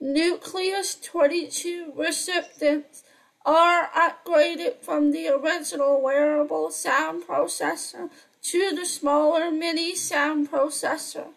Nucleus 0.00 0.94
22 0.94 1.92
recipients 1.96 3.02
are 3.44 3.88
upgraded 3.88 4.76
from 4.82 5.10
the 5.10 5.28
original 5.28 6.02
wearable 6.02 6.70
sound 6.70 7.24
processor 7.24 8.10
to 8.42 8.74
the 8.74 8.84
smaller 8.84 9.50
mini 9.50 9.94
sound 9.94 10.50
processor. 10.50 11.28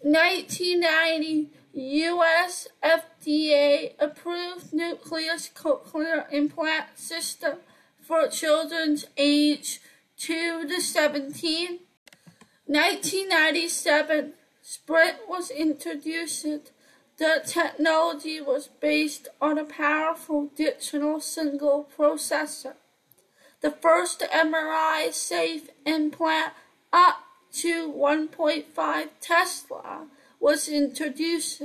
1990 0.00 1.50
U.S. 1.72 2.68
FDA 2.84 3.94
approved 3.98 4.72
nucleus 4.72 5.50
cochlear 5.54 6.30
implant 6.30 6.98
system 6.98 7.58
for 8.00 8.28
children's 8.28 9.06
aged 9.16 9.80
2 10.16 10.66
the 10.68 10.80
17. 10.80 11.80
1997, 12.66 14.32
Sprint 14.62 15.28
was 15.28 15.50
introduced. 15.50 16.72
The 17.16 17.42
technology 17.46 18.40
was 18.40 18.68
based 18.68 19.28
on 19.40 19.58
a 19.58 19.64
powerful 19.64 20.50
digital 20.56 21.20
signal 21.20 21.88
processor. 21.96 22.74
The 23.60 23.70
first 23.70 24.20
MRI 24.20 25.12
safe 25.12 25.68
implant 25.84 26.52
up 26.92 27.24
to 27.52 27.92
1.5 27.92 29.08
Tesla 29.20 30.06
was 30.40 30.68
introduced. 30.68 31.62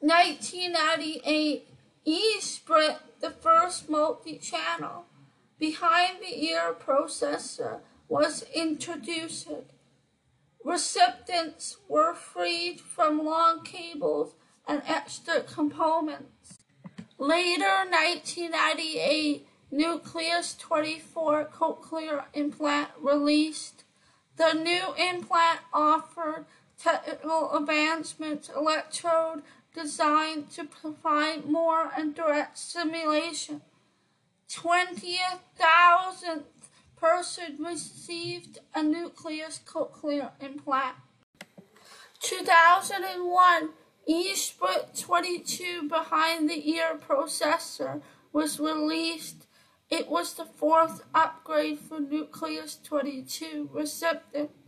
1998, 0.00 1.66
eSprit, 2.06 2.98
the 3.20 3.30
first 3.30 3.90
multi-channel 3.90 5.06
behind-the-ear 5.58 6.74
processor, 6.74 7.80
was 8.08 8.44
introduced. 8.54 9.48
Recipients 10.64 11.76
were 11.88 12.14
freed 12.14 12.80
from 12.80 13.24
long 13.24 13.62
cables 13.64 14.34
and 14.66 14.82
extra 14.86 15.42
components. 15.42 16.58
Later, 17.18 17.84
1998, 17.90 19.46
Nucleus 19.70 20.54
24 20.56 21.46
cochlear 21.46 22.24
implant 22.32 22.90
released. 23.00 23.84
The 24.36 24.52
new 24.52 24.94
implant 24.96 25.60
offered 25.72 26.46
technical 26.78 27.52
advancements 27.56 28.48
electrode 28.48 29.42
designed 29.74 30.50
to 30.52 30.64
provide 30.64 31.44
more 31.46 31.90
and 31.96 32.14
direct 32.14 32.58
stimulation. 32.58 33.62
20,000th 34.50 36.42
person 36.96 37.56
received 37.58 38.58
a 38.74 38.82
nucleus 38.82 39.60
cochlear 39.64 40.30
implant. 40.40 40.96
2001 42.20 43.70
eSprit 44.08 45.00
22 45.00 45.88
behind 45.88 46.48
the 46.48 46.70
ear 46.70 46.98
processor 46.98 48.00
was 48.32 48.58
released. 48.58 49.46
It 49.90 50.08
was 50.08 50.34
the 50.34 50.44
fourth 50.44 51.02
upgrade 51.14 51.78
for 51.78 52.00
Nucleus 52.00 52.78
22 52.82 53.70
recipients 53.72 54.58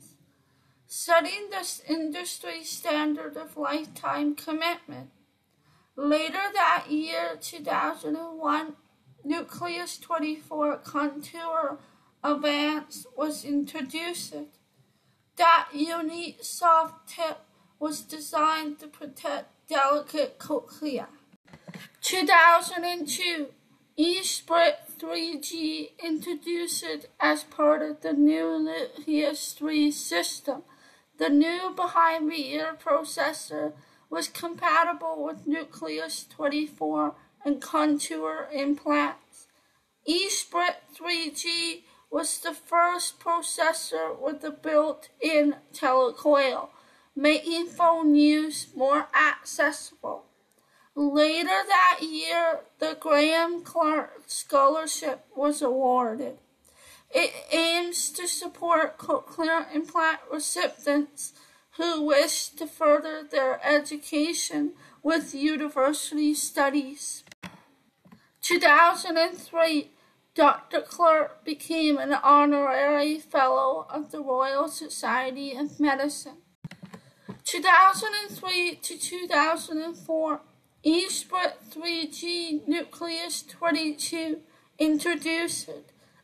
setting 0.93 1.51
the 1.51 1.65
industry 1.89 2.65
standard 2.65 3.37
of 3.37 3.57
lifetime 3.57 4.35
commitment. 4.35 5.09
Later 5.95 6.51
that 6.53 6.87
year, 6.91 7.39
2001, 7.41 8.73
Nucleus 9.25 9.99
24 9.99 10.79
Contour 10.79 11.79
Advance 12.23 13.07
was 13.17 13.45
introduced. 13.45 14.35
That 15.37 15.69
unique 15.73 16.43
soft 16.43 17.09
tip 17.09 17.39
was 17.79 18.03
designed 18.03 18.79
to 18.81 18.87
protect 18.87 19.69
delicate 19.69 20.39
cochlea. 20.39 21.09
2002, 22.03 23.49
eSprit 23.99 24.75
3G 24.99 25.99
introduced 26.03 27.07
as 27.19 27.45
part 27.45 27.83
of 27.83 28.01
the 28.01 28.13
new 28.13 28.59
Nucleus 28.59 29.53
3 29.53 29.91
system. 29.91 30.63
The 31.19 31.29
new 31.29 31.73
behind 31.75 32.31
the 32.31 32.53
ear 32.53 32.77
processor 32.83 33.75
was 34.09 34.29
compatible 34.29 35.23
with 35.25 35.47
Nucleus 35.47 36.25
24 36.29 37.15
and 37.45 37.61
Contour 37.61 38.49
implants. 38.53 39.47
eSprit 40.09 40.77
3G 40.95 41.83
was 42.11 42.39
the 42.39 42.53
first 42.53 43.21
processor 43.21 44.19
with 44.19 44.43
a 44.45 44.51
built-in 44.51 45.57
telecoil, 45.73 46.71
making 47.15 47.67
phone 47.67 48.15
use 48.15 48.69
more 48.75 49.07
accessible. 49.15 50.25
Later 50.97 51.47
that 51.47 52.01
year, 52.03 52.61
the 52.81 52.97
Graham 52.99 53.63
Clark 53.63 54.25
Scholarship 54.27 55.25
was 55.37 55.63
awarded. 55.63 56.39
It 57.13 57.33
aims 57.53 58.11
to 58.13 58.27
support 58.27 58.99
cochlear 58.99 59.73
implant 59.75 60.21
recipients 60.31 61.33
who 61.77 62.03
wish 62.03 62.51
to 62.51 62.67
further 62.67 63.23
their 63.23 63.65
education 63.65 64.73
with 65.03 65.35
university 65.35 66.35
studies. 66.35 67.25
2003, 68.51 69.93
Dr. 70.35 70.81
Clark 70.81 71.45
became 71.45 71.99
an 71.99 72.13
honorary 72.13 73.17
fellow 73.17 73.87
of 73.89 74.11
the 74.11 74.21
Royal 74.21 74.67
Society 74.67 75.55
of 75.55 75.79
Medicine. 75.79 76.39
2003 77.45 78.75
to 78.83 78.99
2004, 78.99 80.41
eSprit 80.85 81.53
3G 81.71 82.67
Nucleus 82.67 83.43
22 83.43 84.41
introduced. 84.81 85.71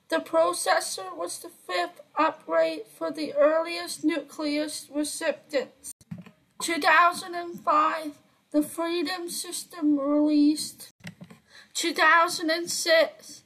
The 0.09 0.17
processor 0.17 1.17
was 1.17 1.39
the 1.39 1.49
fifth 1.49 2.01
upgrade 2.19 2.89
for 2.99 3.13
the 3.13 3.35
earliest 3.35 4.05
Nucleus 4.05 4.89
recipients. 4.93 5.93
2005, 6.61 8.19
the 8.51 8.63
Freedom 8.65 9.31
System 9.31 9.97
released. 10.01 10.91
2006, 11.77 13.43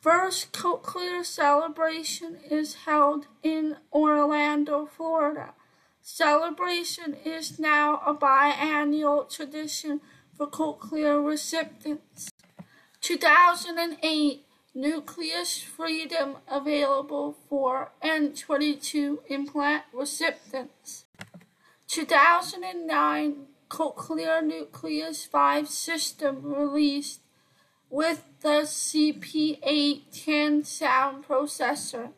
first 0.00 0.52
Cochlear 0.52 1.24
celebration 1.24 2.36
is 2.50 2.74
held 2.86 3.28
in 3.44 3.76
Orlando, 3.92 4.84
Florida. 4.84 5.54
Celebration 6.02 7.14
is 7.24 7.60
now 7.60 8.02
a 8.04 8.12
biannual 8.12 9.30
tradition 9.32 10.00
for 10.36 10.48
cochlear 10.48 11.24
recipients. 11.24 12.30
2008 13.00 14.44
Nucleus 14.74 15.62
Freedom 15.62 16.38
available 16.48 17.36
for 17.48 17.92
N22 18.02 19.18
implant 19.28 19.84
recipients. 19.92 21.04
2009 21.86 23.36
Cochlear 23.70 24.44
Nucleus 24.44 25.24
5 25.24 25.68
system 25.68 26.42
released 26.42 27.20
with 27.90 28.24
the 28.40 28.64
CP810 28.64 30.66
sound 30.66 31.26
processor. 31.26 32.10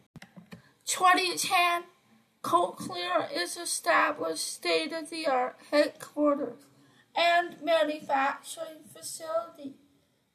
2010 0.85 1.85
Cochlear 2.43 3.29
is 3.35 3.57
established 3.57 4.53
state-of-the-art 4.55 5.57
headquarters 5.71 6.67
and 7.15 7.57
manufacturing 7.63 8.83
facility 8.93 9.75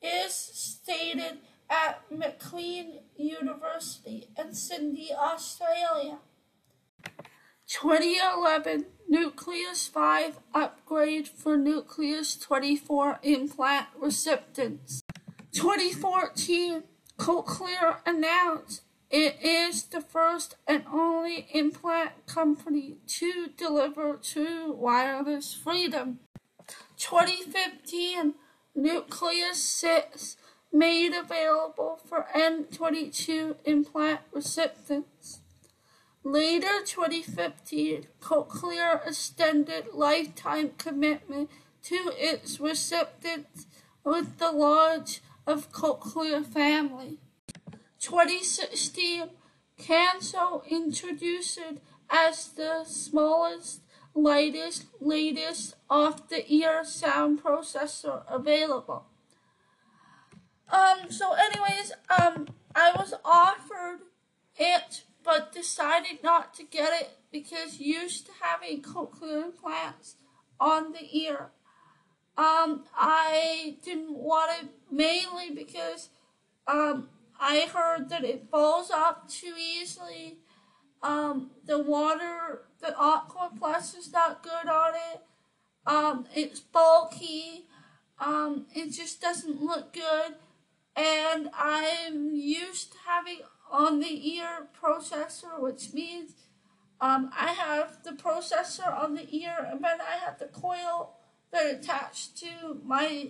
is 0.01 0.33
stated 0.33 1.39
at 1.69 2.01
Macquarie 2.11 3.01
University 3.17 4.29
in 4.37 4.53
Sydney, 4.53 5.09
Australia. 5.17 6.19
2011 7.67 8.85
Nucleus 9.09 9.87
5 9.87 10.39
upgrade 10.53 11.27
for 11.27 11.57
Nucleus 11.57 12.37
24 12.37 13.19
implant 13.23 13.87
recipients. 13.99 15.01
2014 15.55 16.83
Cochlear 17.17 17.99
announced 18.05 18.81
it 19.09 19.37
is 19.41 19.83
the 19.83 20.01
first 20.01 20.55
and 20.67 20.83
only 20.91 21.47
implant 21.53 22.11
company 22.27 22.97
to 23.07 23.47
deliver 23.55 24.19
true 24.21 24.73
wireless 24.73 25.53
freedom. 25.53 26.19
2015 26.97 28.33
Nucleus 28.75 29.63
6 29.63 30.35
made 30.73 31.13
available 31.13 32.01
for 32.05 32.27
N22 32.35 33.55
implant 33.63 34.19
recipients. 34.33 35.39
Later 36.25 36.83
2015, 36.83 38.07
Cochlear 38.19 39.07
extended 39.07 39.85
lifetime 39.93 40.71
commitment 40.77 41.49
to 41.83 42.11
its 42.17 42.59
recipients 42.59 43.67
with 44.03 44.37
the 44.37 44.51
launch 44.51 45.21
of 45.47 45.71
Cochlear 45.71 46.45
Family. 46.45 47.19
2016, 47.99 49.29
Kanso 49.79 50.65
introduced 50.69 51.59
as 52.09 52.49
the 52.49 52.83
smallest 52.85 53.81
lightest, 54.13 54.85
latest 54.99 55.75
off-the-ear 55.89 56.83
sound 56.85 57.43
processor 57.43 58.23
available. 58.29 59.05
Um, 60.71 61.09
so 61.11 61.33
anyways, 61.33 61.91
um, 62.19 62.47
I 62.73 62.91
was 62.95 63.13
offered 63.23 63.99
it, 64.57 65.03
but 65.23 65.51
decided 65.51 66.23
not 66.23 66.53
to 66.55 66.63
get 66.63 66.89
it 66.93 67.09
because 67.31 67.79
used 67.79 68.25
to 68.27 68.31
having 68.41 68.81
cochlear 68.81 69.43
implants 69.43 70.15
on 70.59 70.93
the 70.93 71.17
ear. 71.17 71.51
Um, 72.37 72.83
I 72.95 73.77
didn't 73.83 74.17
want 74.17 74.51
it 74.61 74.69
mainly 74.95 75.51
because, 75.51 76.09
um, 76.67 77.09
I 77.39 77.67
heard 77.71 78.09
that 78.09 78.23
it 78.23 78.47
falls 78.49 78.91
off 78.91 79.27
too 79.27 79.53
easily. 79.57 80.37
Um, 81.03 81.51
the 81.65 81.77
water 81.77 82.61
the 82.79 82.97
Aqua 82.97 83.51
Plus 83.57 83.93
is 83.93 84.11
not 84.11 84.41
good 84.41 84.69
on 84.69 84.93
it. 85.13 85.21
Um, 85.85 86.25
it's 86.33 86.59
bulky. 86.59 87.65
Um, 88.19 88.67
it 88.73 88.91
just 88.91 89.21
doesn't 89.21 89.61
look 89.61 89.93
good. 89.93 90.35
And 90.95 91.49
I'm 91.53 92.33
used 92.33 92.93
to 92.93 92.97
having 93.05 93.39
on 93.69 93.99
the 93.99 94.35
ear 94.35 94.67
processor, 94.81 95.59
which 95.59 95.93
means 95.93 96.31
um, 97.01 97.29
I 97.37 97.51
have 97.51 98.03
the 98.03 98.11
processor 98.11 98.87
on 98.87 99.15
the 99.15 99.27
ear, 99.35 99.67
and 99.69 99.83
then 99.83 99.97
I 99.99 100.17
have 100.23 100.39
the 100.39 100.45
coil 100.45 101.17
that 101.51 101.65
attached 101.65 102.37
to 102.37 102.79
my 102.85 103.29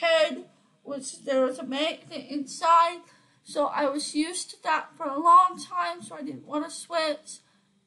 head, 0.00 0.44
which 0.86 1.24
there 1.24 1.44
was 1.44 1.58
a 1.58 1.64
magnet 1.64 2.26
inside. 2.28 3.00
So 3.44 3.66
I 3.66 3.86
was 3.86 4.14
used 4.14 4.50
to 4.50 4.62
that 4.64 4.88
for 4.96 5.06
a 5.06 5.18
long 5.18 5.60
time, 5.62 6.02
so 6.02 6.16
I 6.16 6.22
didn't 6.22 6.46
want 6.46 6.64
to 6.64 6.70
switch. 6.70 7.38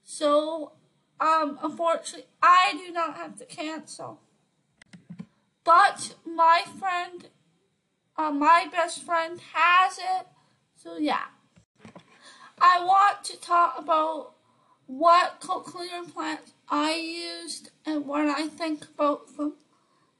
So 0.03 0.73
um, 1.19 1.59
unfortunately, 1.61 2.27
I 2.41 2.73
do 2.85 2.93
not 2.93 3.15
have 3.15 3.37
to 3.39 3.45
cancel. 3.45 4.21
But 5.63 6.15
my 6.25 6.63
friend, 6.79 7.27
uh, 8.17 8.31
my 8.31 8.67
best 8.71 9.03
friend 9.03 9.39
has 9.53 9.97
it. 9.97 10.27
So 10.75 10.97
yeah. 10.97 11.25
I 12.61 12.83
want 12.83 13.23
to 13.25 13.39
talk 13.39 13.75
about 13.77 14.33
what 14.85 15.39
cochlear 15.39 15.99
implants 15.99 16.51
I 16.69 16.95
used 16.95 17.69
and 17.85 18.05
what 18.05 18.27
I 18.27 18.47
think 18.47 18.85
about 18.95 19.35
them. 19.37 19.53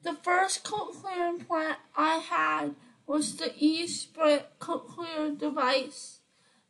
The 0.02 0.14
first 0.14 0.64
cochlear 0.64 1.30
implant 1.30 1.80
I 1.96 2.18
had 2.18 2.76
was 3.06 3.36
the 3.36 3.50
eSprit 3.50 4.44
cochlear 4.60 5.38
device. 5.38 6.20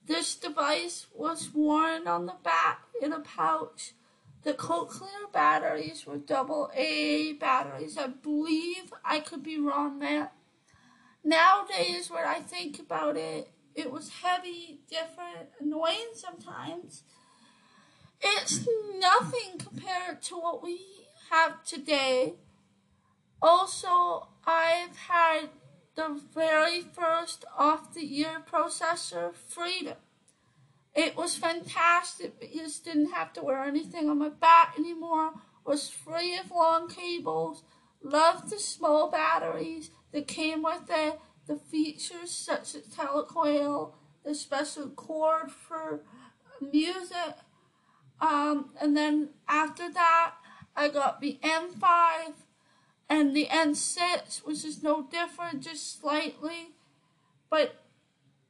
This 0.06 0.36
device 0.36 1.08
was 1.14 1.54
worn 1.54 2.08
on 2.08 2.26
the 2.26 2.36
back 2.44 2.82
in 3.02 3.14
a 3.14 3.20
pouch 3.20 3.94
the 4.44 4.54
Cochlear 4.54 5.32
batteries 5.34 6.06
were 6.06 6.18
double 6.18 6.72
A 6.74 7.34
batteries. 7.34 7.98
I 7.98 8.08
believe 8.08 8.94
I 9.04 9.20
could 9.20 9.44
be 9.44 9.60
wrong 9.60 10.00
there. 10.00 10.32
Nowadays, 11.24 12.10
when 12.10 12.24
I 12.24 12.40
think 12.40 12.80
about 12.80 13.18
it, 13.18 13.52
it 13.76 13.92
was 13.92 14.10
heavy, 14.24 14.80
different, 14.90 15.50
annoying 15.60 16.12
sometimes. 16.14 17.04
It's 18.22 18.66
nothing 18.98 19.58
compared 19.60 20.22
to 20.24 20.36
what 20.36 20.64
we 20.64 20.80
have 21.30 21.64
today. 21.66 22.36
Also, 23.42 24.28
I've 24.46 24.96
had 24.98 25.50
the 25.96 26.20
very 26.34 26.82
first 26.82 27.46
off 27.58 27.94
the 27.94 28.20
ear 28.20 28.44
processor, 28.52 29.34
Freedom. 29.34 29.98
It 30.96 31.16
was 31.16 31.38
fantastic 31.38 32.40
because 32.40 32.80
didn't 32.80 33.12
have 33.12 33.32
to 33.34 33.44
wear 33.44 33.64
anything 33.64 34.10
on 34.10 34.20
my 34.20 34.30
back 34.30 34.76
anymore, 34.78 35.34
was 35.66 35.90
free 35.90 36.38
of 36.38 36.52
long 36.52 36.90
cables, 36.90 37.64
loved 38.02 38.50
the 38.50 38.60
small 38.60 39.10
batteries 39.10 39.92
that 40.12 40.28
came 40.28 40.64
with 40.64 40.90
it, 40.90 41.20
the 41.48 41.56
features 41.56 42.32
such 42.32 42.76
as 42.76 42.84
telecoil, 42.84 43.94
the 44.26 44.36
special 44.36 44.90
cord 44.90 45.52
for 45.52 46.02
music. 46.60 47.36
Um, 48.20 48.72
and 48.82 48.98
then 48.98 49.30
after 49.48 49.92
that, 49.92 50.34
I 50.76 50.90
got 50.90 51.22
the 51.22 51.40
N5 51.44 52.34
and 53.10 53.36
the 53.36 53.48
N6, 53.48 54.46
which 54.46 54.64
is 54.64 54.84
no 54.84 55.04
different, 55.04 55.64
just 55.64 56.00
slightly. 56.00 56.76
But 57.50 57.84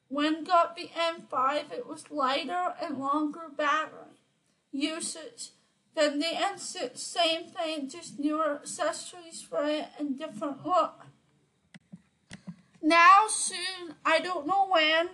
when 0.09 0.43
got 0.43 0.75
the 0.75 0.89
N5, 0.89 1.71
it 1.71 1.87
was 1.87 2.11
lighter 2.11 2.73
and 2.81 2.97
longer 2.97 3.49
battery 3.55 4.19
usage 4.71 5.51
than 5.95 6.19
the 6.19 6.25
N6. 6.25 6.97
Same 6.97 7.45
thing, 7.45 7.89
just 7.89 8.19
newer 8.19 8.55
accessories 8.55 9.41
for 9.41 9.63
it 9.65 9.87
and 9.97 10.17
different 10.17 10.65
look. 10.65 11.05
Now 12.81 13.25
soon, 13.27 13.95
I 14.05 14.19
don't 14.19 14.47
know 14.47 14.67
when, 14.67 15.09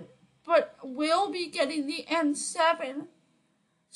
but 0.46 0.78
we'll 0.84 1.32
be 1.32 1.48
getting 1.48 1.88
the 1.88 2.06
N7. 2.10 3.08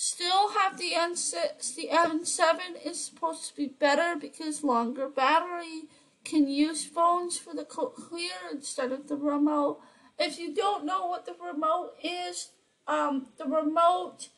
Still 0.02 0.52
have 0.52 0.78
the 0.78 0.94
N6. 0.96 1.76
The 1.76 1.90
N7 1.92 2.86
is 2.86 3.04
supposed 3.04 3.50
to 3.50 3.56
be 3.58 3.68
better 3.68 4.16
because 4.18 4.64
longer 4.64 5.10
battery 5.10 5.90
can 6.24 6.48
use 6.48 6.86
phones 6.86 7.38
for 7.38 7.54
the 7.54 7.66
clear 7.66 8.32
instead 8.50 8.94
of 8.94 9.10
the 9.10 9.18
remote 9.18 9.82
if 10.18 10.40
you 10.40 10.56
don't 10.56 10.86
know 10.86 11.08
what 11.08 11.26
the 11.26 11.36
remote 11.46 11.96
is, 12.02 12.52
um, 12.88 13.28
the 13.38 13.44
remote 13.44 14.30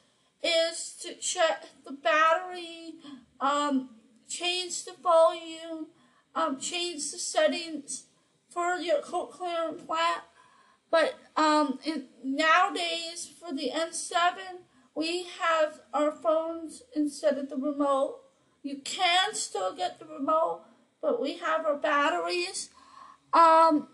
is 0.42 0.96
to 1.04 1.14
check 1.14 1.70
the 1.86 1.92
battery, 1.92 2.96
um, 3.40 3.90
change 4.28 4.86
the 4.86 4.94
volume, 5.02 5.90
um, 6.34 6.60
change 6.60 7.12
the 7.12 7.20
settings 7.20 8.06
for 8.50 8.78
your 8.78 9.04
cochlear 9.04 9.70
implant. 9.70 10.24
But 10.90 11.20
um, 11.38 11.78
nowadays, 12.24 13.32
for 13.40 13.54
the 13.54 13.70
N7, 13.72 14.64
we 14.96 15.26
have 15.40 15.82
our 15.94 16.12
phones 16.12 16.84
instead 16.96 17.38
of 17.38 17.50
the 17.50 17.58
remote. 17.58 18.20
You 18.64 18.80
can 18.84 19.34
still 19.34 19.74
get 19.76 20.00
the 20.00 20.06
remote, 20.06 20.62
but 21.02 21.22
we 21.22 21.38
have 21.38 21.66
our 21.66 21.78
batteries. 21.78 22.70
Um, 23.34 23.88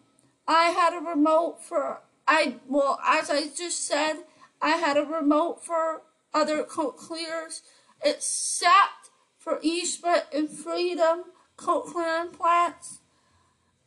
I 0.48 0.70
had 0.70 0.94
a 0.94 1.06
remote 1.06 1.64
for 1.64 2.02
I 2.28 2.56
well 2.68 3.00
as 3.06 3.30
I 3.30 3.48
just 3.48 3.86
said, 3.86 4.24
I 4.62 4.72
had 4.72 4.98
a 4.98 5.04
remote 5.04 5.64
for 5.64 6.02
other 6.34 6.64
cochlears. 6.64 7.62
It's 8.04 8.26
set 8.26 9.10
for 9.38 9.60
Eastwood 9.62 10.24
and 10.34 10.50
Freedom 10.50 11.24
coat 11.56 11.88
cochlear 11.88 12.26
implants. 12.26 13.00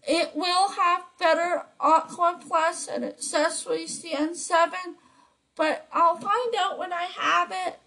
It 0.03 0.35
will 0.35 0.71
have 0.71 1.05
better 1.19 1.67
Aqua 1.79 2.41
Plus 2.47 2.89
and 2.89 3.05
accessories 3.05 4.01
the 4.01 4.11
N7, 4.11 4.73
but 5.61 5.87
I'll 5.93 6.17
find 6.17 6.55
out 6.59 6.79
when 6.79 6.91
I 6.91 7.03
have 7.03 7.53
it. 7.53 7.79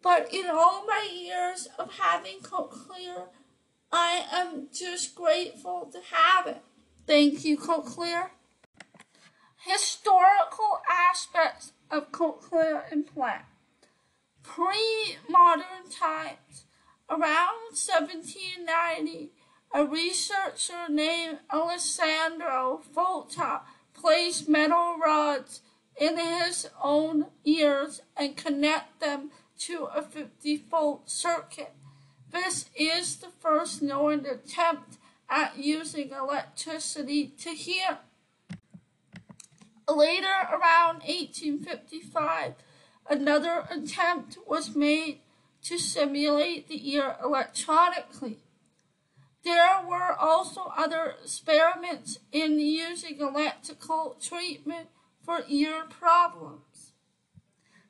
But 0.00 0.32
in 0.32 0.46
all 0.46 0.82
my 0.86 1.06
years 1.12 1.68
of 1.78 1.92
having 1.98 2.38
cochlear, 2.38 3.26
I 3.92 4.24
am 4.32 4.68
just 4.72 5.14
grateful 5.14 5.90
to 5.92 5.98
have 6.10 6.46
it. 6.46 6.62
Thank 7.06 7.44
you, 7.44 7.58
Cochlear. 7.58 8.30
Historical 9.58 10.80
aspects 10.90 11.72
of 11.90 12.10
cochlear 12.12 12.90
implant. 12.90 13.42
Pre-modern 14.42 15.90
times, 15.90 16.64
around 17.10 17.74
1790, 17.74 19.32
a 19.74 19.84
researcher 19.84 20.88
named 20.88 21.40
Alessandro 21.52 22.80
Volta 22.94 23.60
placed 23.92 24.48
metal 24.48 24.96
rods 24.96 25.60
in 25.96 26.18
his 26.18 26.68
own 26.82 27.26
ears 27.44 28.02
and 28.16 28.36
connect 28.36 29.00
them 29.00 29.30
to 29.58 29.88
a 29.94 30.02
50 30.02 30.56
volt 30.70 31.10
circuit. 31.10 31.72
This 32.30 32.70
is 32.74 33.16
the 33.16 33.28
first 33.40 33.82
known 33.82 34.26
attempt 34.26 34.98
at 35.28 35.58
using 35.58 36.10
electricity 36.10 37.28
to 37.38 37.50
hear. 37.50 37.98
Later, 39.88 40.48
around 40.50 41.02
1855, 41.04 42.54
another 43.08 43.66
attempt 43.70 44.38
was 44.46 44.74
made 44.74 45.20
to 45.64 45.78
simulate 45.78 46.68
the 46.68 46.92
ear 46.92 47.16
electronically. 47.22 48.38
There 49.44 49.80
were 49.88 50.14
also 50.18 50.72
other 50.76 51.14
experiments 51.22 52.18
in 52.30 52.58
using 52.58 53.18
electrical 53.20 54.16
treatment 54.20 54.88
for 55.24 55.44
ear 55.48 55.84
problems. 55.88 56.92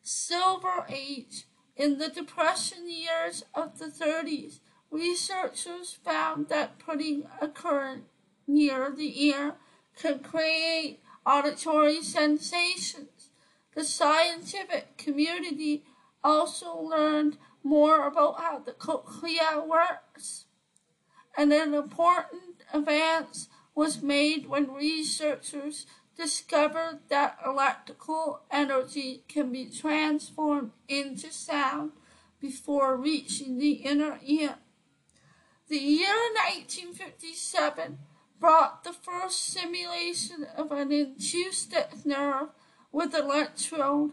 Silver 0.03 0.87
Age 0.89 1.47
in 1.77 1.99
the 1.99 2.09
Depression 2.09 2.91
years 2.91 3.45
of 3.55 3.79
the 3.79 3.87
30s 3.87 4.59
Researchers 4.93 5.97
found 6.05 6.51
that 6.51 6.79
putting 6.79 7.25
a 7.41 7.49
current 7.49 8.05
near 8.47 8.91
the 8.95 9.25
ear 9.25 9.55
can 9.97 10.19
create 10.19 11.01
auditory 11.25 12.03
sensations. 12.03 13.31
The 13.75 13.85
scientific 13.85 14.99
community 14.99 15.85
also 16.23 16.77
learned 16.77 17.39
more 17.63 18.07
about 18.07 18.39
how 18.39 18.59
the 18.59 18.73
cochlea 18.73 19.65
works. 19.67 20.45
And 21.39 21.55
an 21.55 21.73
important 21.73 22.63
advance 22.75 23.49
was 23.75 24.03
made 24.03 24.47
when 24.47 24.75
researchers 24.75 25.87
discovered 26.17 27.01
that 27.09 27.39
electrical 27.45 28.43
energy 28.51 29.25
can 29.29 29.53
be 29.53 29.67
transformed 29.67 30.73
into 30.89 31.33
sound 31.33 31.93
before 32.41 32.97
reaching 32.97 33.59
the 33.59 33.73
inner 33.73 34.19
ear. 34.23 34.57
The 35.69 35.79
year 35.79 36.15
1957 36.55 37.99
brought 38.39 38.85
the 38.85 38.93
first 38.93 39.47
simulation 39.47 40.47
of 40.57 40.73
an 40.73 40.93
acoustic 40.93 42.05
nerve 42.05 42.49
with 42.91 43.15
electrode 43.15 44.11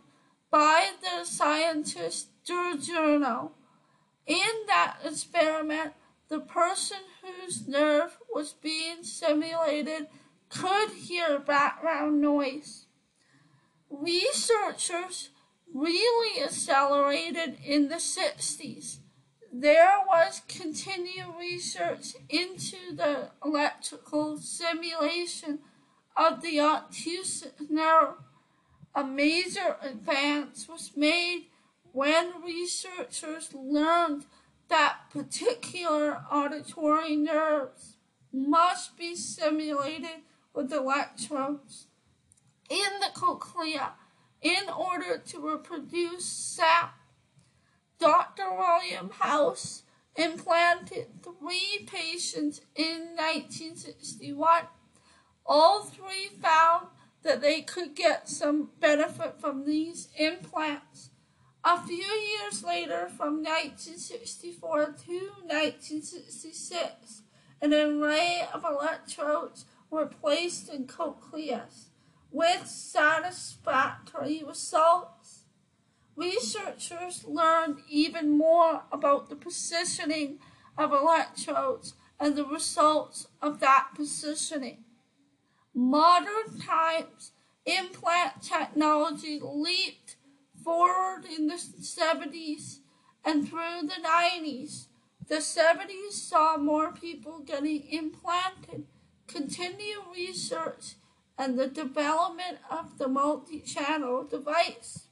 by 0.51 0.91
the 1.01 1.25
scientist 1.25 2.29
Giordano. 2.45 3.51
In 4.25 4.65
that 4.67 4.97
experiment, 5.03 5.93
the 6.29 6.39
person 6.39 6.99
whose 7.21 7.67
nerve 7.67 8.17
was 8.33 8.53
being 8.53 9.03
simulated 9.03 10.07
could 10.49 10.91
hear 10.91 11.39
background 11.39 12.21
noise. 12.21 12.85
Researchers 13.89 15.29
really 15.73 16.43
accelerated 16.43 17.57
in 17.63 17.89
the 17.89 17.95
60s 17.95 18.97
there 19.51 20.03
was 20.07 20.41
continued 20.47 21.33
research 21.39 22.13
into 22.29 22.95
the 22.95 23.29
electrical 23.43 24.37
simulation 24.37 25.59
of 26.15 26.41
the 26.41 26.59
acoustic 26.59 27.69
nerve. 27.69 28.15
A 28.93 29.03
major 29.03 29.77
advance 29.81 30.67
was 30.67 30.91
made 30.95 31.47
when 31.91 32.43
researchers 32.43 33.53
learned 33.53 34.25
that 34.67 34.97
particular 35.11 36.21
auditory 36.31 37.15
nerves 37.15 37.95
must 38.31 38.97
be 38.97 39.15
simulated 39.15 40.21
with 40.53 40.71
electrodes 40.71 41.87
in 42.69 42.99
the 42.99 43.09
cochlea 43.13 43.93
in 44.41 44.69
order 44.69 45.17
to 45.17 45.39
reproduce 45.39 46.25
sound. 46.25 46.91
Dr. 47.99 48.45
William 48.57 49.09
House 49.09 49.83
implanted 50.15 51.07
three 51.21 51.85
patients 51.85 52.61
in 52.75 53.15
1961. 53.15 54.63
All 55.45 55.83
three 55.83 56.29
found 56.41 56.87
that 57.23 57.41
they 57.41 57.61
could 57.61 57.95
get 57.95 58.29
some 58.29 58.69
benefit 58.79 59.35
from 59.39 59.65
these 59.65 60.07
implants. 60.17 61.09
A 61.63 61.81
few 61.81 61.97
years 61.97 62.63
later, 62.63 63.09
from 63.09 63.43
1964 63.43 64.95
to 65.05 65.31
1966, 65.45 67.21
an 67.61 67.73
array 67.73 68.47
of 68.53 68.63
electrodes 68.63 69.65
were 69.89 70.05
placed 70.05 70.69
in 70.69 70.85
cochleas 70.85 71.89
with 72.31 72.67
satisfactory 72.67 74.43
results 74.45 75.39
researchers 76.19 77.23
learned 77.25 77.79
even 77.89 78.37
more 78.37 78.83
about 78.91 79.29
the 79.29 79.35
positioning 79.35 80.37
of 80.77 80.91
electrodes 80.91 81.93
and 82.19 82.35
the 82.35 82.45
results 82.45 83.27
of 83.41 83.61
that 83.61 83.87
positioning. 83.95 84.83
Modern 85.73 86.59
times, 86.59 87.31
implant 87.65 88.41
technology 88.41 89.39
leaped 89.41 90.17
forward 90.61 91.23
in 91.25 91.47
the 91.47 91.53
70s 91.53 92.79
and 93.23 93.47
through 93.47 93.83
the 93.83 94.01
90s. 94.05 94.87
The 95.27 95.35
70s 95.35 96.11
saw 96.11 96.57
more 96.57 96.91
people 96.91 97.39
getting 97.39 97.87
implanted, 97.89 98.85
continued 99.31 100.03
research, 100.13 100.95
and 101.37 101.57
the 101.57 101.67
development 101.67 102.57
of 102.69 102.97
the 102.97 103.07
multi-channel 103.07 104.25
device. 104.25 105.07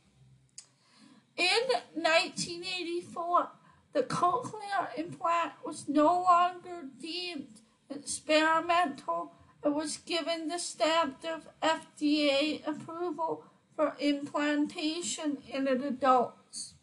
In 1.38 1.62
1984, 1.94 3.50
the 3.94 4.04
cochlear 4.04 4.90
implant 4.98 5.54
was 5.64 5.88
no 5.88 6.24
longer 6.24 6.84
deemed 7.00 7.62
experimental 7.90 9.34
and 9.64 9.74
was 9.76 9.98
given 9.98 10.48
the 10.48 10.60
stamp 10.60 11.24
of 11.24 11.48
FDA 11.62 12.68
approval 12.68 13.46
for 13.76 13.96
implantation 14.00 15.38
in 15.48 15.68
adults. 15.68 16.74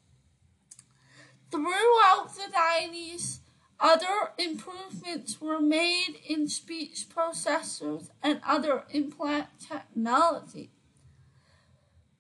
Throughout 1.50 2.30
the 2.34 2.52
90s, 2.56 3.40
other 3.84 4.30
improvements 4.38 5.42
were 5.42 5.60
made 5.60 6.18
in 6.26 6.48
speech 6.48 7.04
processors 7.14 8.08
and 8.22 8.40
other 8.42 8.84
implant 8.90 9.48
technology, 9.60 10.70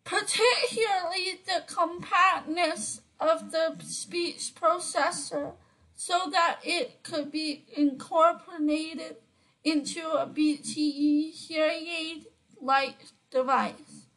particularly 0.04 1.40
the 1.46 1.62
compactness 1.66 3.00
of 3.18 3.50
the 3.50 3.76
speech 3.82 4.52
processor 4.54 5.54
so 5.94 6.28
that 6.30 6.58
it 6.62 7.02
could 7.02 7.32
be 7.32 7.64
incorporated 7.74 9.16
into 9.64 10.06
a 10.10 10.26
BTE 10.26 11.32
hearing 11.32 11.86
aid 11.86 12.26
like 12.60 13.06
device. 13.30 14.08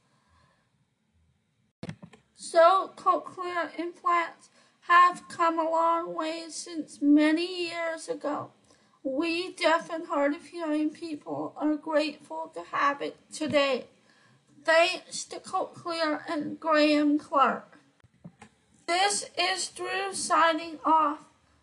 So 2.36 2.92
cochlear 2.98 3.70
implants 3.80 4.50
have 4.88 5.28
come 5.28 5.60
a 5.60 5.69
long 5.69 6.15
way 6.15 6.45
since 6.50 7.00
many 7.02 7.67
years 7.69 8.08
ago. 8.08 8.52
We 9.04 9.54
deaf 9.54 9.89
and 9.89 10.08
hard 10.08 10.34
of 10.34 10.45
hearing 10.45 10.89
people 10.89 11.54
are 11.58 11.76
grateful 11.76 12.52
to 12.54 12.62
have 12.71 13.02
it 13.02 13.17
today. 13.32 13.86
Thanks 14.63 15.23
to 15.26 15.39
Cochlear 15.39 16.21
and 16.30 16.60
Graham 16.60 17.17
Clark. 17.19 17.80
This 18.86 19.30
is 19.38 19.67
Drew 19.69 20.13
signing 20.13 20.80
off. 20.86 21.19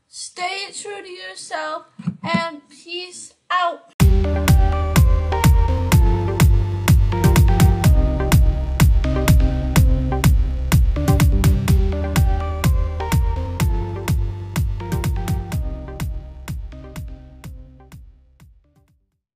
Stay 0.09 0.67
true 0.73 1.03
to 1.03 1.09
yourself 1.09 1.87
and 2.23 2.61
peace 2.69 3.35
out. 3.51 3.94